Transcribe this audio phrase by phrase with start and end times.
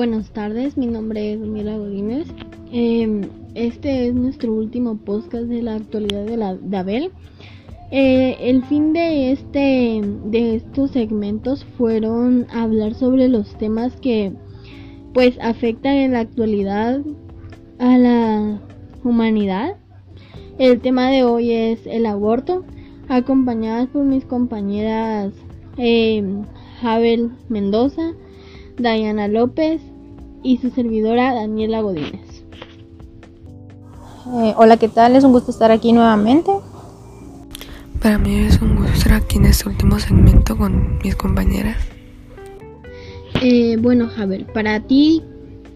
[0.00, 2.26] Buenas tardes, mi nombre es Daniela Godínez.
[2.72, 3.20] Eh,
[3.54, 7.10] este es nuestro último podcast de la actualidad de, la, de Abel.
[7.90, 14.32] Eh, el fin de este de estos segmentos fueron hablar sobre los temas que
[15.12, 17.02] pues afectan en la actualidad
[17.78, 18.58] a la
[19.04, 19.76] humanidad.
[20.58, 22.64] El tema de hoy es el aborto,
[23.10, 25.34] acompañadas por mis compañeras
[25.76, 26.24] eh,
[26.82, 28.14] Abel Mendoza,
[28.78, 29.82] Diana López
[30.42, 32.44] y su servidora Daniela Godínez.
[34.42, 35.16] Eh, hola, ¿qué tal?
[35.16, 36.52] Es un gusto estar aquí nuevamente.
[38.02, 41.76] Para mí es un gusto estar aquí en este último segmento con mis compañeras.
[43.42, 45.22] Eh, bueno, Javier, para ti,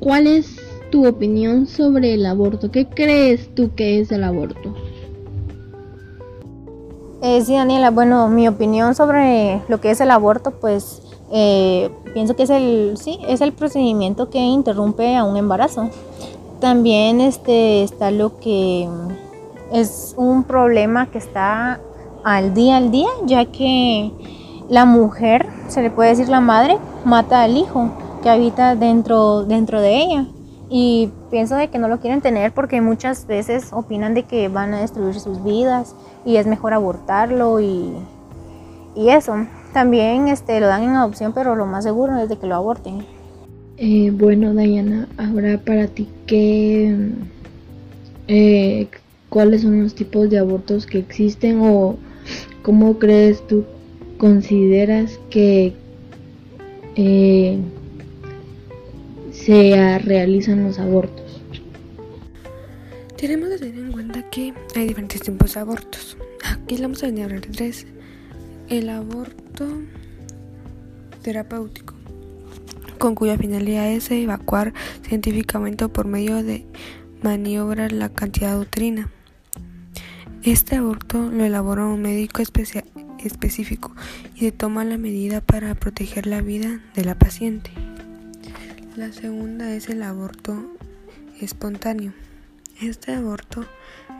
[0.00, 2.70] ¿cuál es tu opinión sobre el aborto?
[2.70, 4.74] ¿Qué crees tú que es el aborto?
[7.24, 12.34] Eh, sí, Daniela, bueno, mi opinión sobre lo que es el aborto, pues eh, pienso
[12.34, 15.88] que es el, sí, es el procedimiento que interrumpe a un embarazo.
[16.58, 18.88] También este, está lo que
[19.72, 21.78] es un problema que está
[22.24, 24.10] al día al día, ya que
[24.68, 27.88] la mujer, se le puede decir la madre, mata al hijo
[28.24, 30.26] que habita dentro, dentro de ella.
[30.74, 34.72] Y pienso de que no lo quieren tener porque muchas veces opinan de que van
[34.72, 37.92] a destruir sus vidas y es mejor abortarlo y,
[38.96, 39.46] y eso.
[39.74, 43.04] También este, lo dan en adopción, pero lo más seguro es de que lo aborten.
[43.76, 46.96] Eh, bueno, Diana, ahora para ti, ¿qué,
[48.28, 48.88] eh,
[49.28, 51.96] ¿cuáles son los tipos de abortos que existen o
[52.62, 53.66] cómo crees tú,
[54.16, 55.74] consideras que
[56.96, 57.58] eh,
[59.44, 61.42] se realizan los abortos?
[63.16, 66.16] Tenemos que tener en cuenta que hay diferentes tipos de abortos.
[66.44, 67.86] Aquí vamos a venir a hablar de tres.
[68.68, 69.66] El aborto
[71.22, 71.94] terapéutico,
[72.98, 74.72] con cuya finalidad es evacuar
[75.06, 76.64] científicamente por medio de
[77.22, 79.10] maniobrar la cantidad de utrina.
[80.42, 83.92] Este aborto lo elabora un médico específico
[84.34, 87.70] y se toma la medida para proteger la vida de la paciente.
[88.96, 90.54] La segunda es el aborto
[91.40, 92.12] espontáneo.
[92.82, 93.64] Este aborto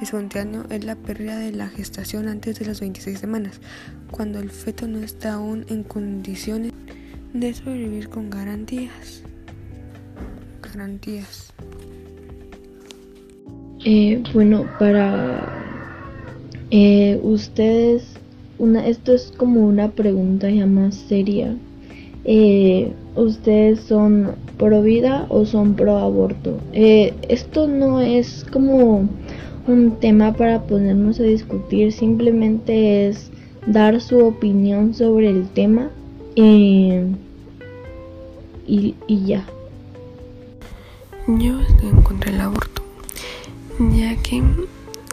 [0.00, 3.60] espontáneo es la pérdida de la gestación antes de las 26 semanas,
[4.12, 6.72] cuando el feto no está aún en condiciones
[7.34, 9.24] de sobrevivir con garantías.
[10.62, 11.52] Garantías.
[13.84, 15.48] Eh, bueno, para
[16.70, 18.04] eh, ustedes,
[18.58, 21.56] una, esto es como una pregunta ya más seria.
[22.24, 26.58] Eh, ¿Ustedes son pro vida o son pro aborto?
[26.72, 29.08] Eh, esto no es como
[29.66, 33.30] un tema para ponernos a discutir, simplemente es
[33.66, 35.90] dar su opinión sobre el tema
[36.34, 37.02] y,
[38.66, 39.44] y ya.
[41.26, 42.82] Yo estoy en contra del aborto,
[43.78, 44.42] ya que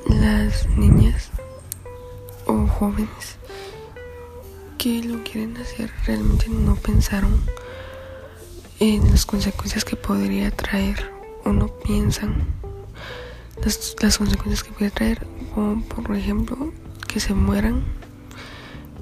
[0.09, 1.31] las niñas
[2.45, 3.37] o jóvenes
[4.77, 7.41] que lo quieren hacer realmente no pensaron
[8.79, 11.11] en las consecuencias que podría traer
[11.43, 12.45] o no piensan
[13.63, 16.71] las, consecuencias que puede traer como por ejemplo
[17.07, 17.83] que se mueran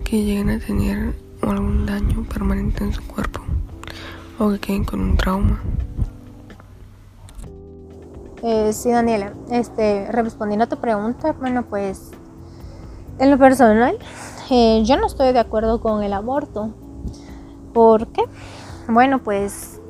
[0.06, 3.42] que lleguen a tener algún daño permanente en su cuerpo
[4.40, 5.62] o que queden con un trauma.
[8.44, 12.12] Eh, sí Daniela este respondiendo a tu pregunta bueno pues
[13.20, 13.98] en lo personal,
[14.50, 16.74] eh, yo no estoy de acuerdo con el aborto.
[17.74, 18.24] ¿Por qué?
[18.88, 19.82] Bueno, pues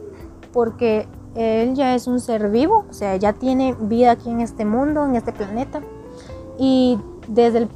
[0.53, 4.65] porque él ya es un ser vivo, o sea, ya tiene vida aquí en este
[4.65, 5.81] mundo, en este planeta.
[6.57, 6.97] Y
[7.27, 7.69] desde el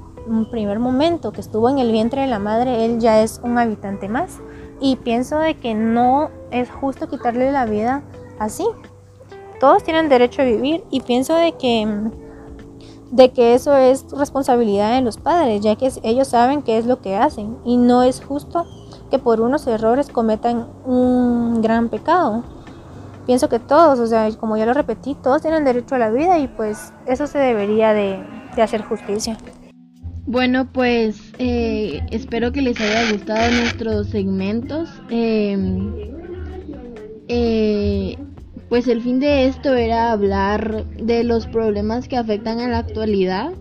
[0.50, 4.08] primer momento que estuvo en el vientre de la madre, él ya es un habitante
[4.08, 4.40] más.
[4.80, 8.02] Y pienso de que no es justo quitarle la vida
[8.40, 8.66] así.
[9.60, 11.86] Todos tienen derecho a vivir y pienso de que
[13.12, 17.02] de que eso es responsabilidad de los padres, ya que ellos saben qué es lo
[17.02, 18.66] que hacen y no es justo
[19.10, 22.44] que por unos errores cometan un gran pecado.
[23.26, 26.40] Pienso que todos, o sea, como ya lo repetí, todos tienen derecho a la vida
[26.40, 28.20] y pues eso se debería de,
[28.62, 29.38] hacer justicia.
[30.26, 34.90] Bueno, pues eh, espero que les haya gustado nuestros segmentos.
[35.10, 35.94] Em,
[37.28, 37.89] eh,
[38.70, 43.52] pues el fin de esto era hablar de los problemas que afectan a la actualidad.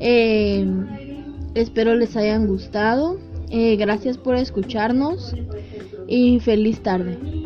[0.00, 0.66] Eh,
[1.54, 3.18] espero les hayan gustado.
[3.50, 5.34] Eh, gracias por escucharnos
[6.08, 7.39] y feliz tarde.